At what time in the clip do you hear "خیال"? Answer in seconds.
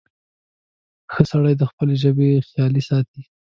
2.47-2.73